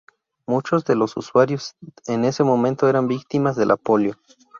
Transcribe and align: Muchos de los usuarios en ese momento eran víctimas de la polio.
Muchos 0.47 0.83
de 0.83 0.95
los 0.95 1.15
usuarios 1.15 1.75
en 2.07 2.25
ese 2.25 2.43
momento 2.43 2.89
eran 2.89 3.07
víctimas 3.07 3.55
de 3.55 3.67
la 3.67 3.77
polio. 3.77 4.15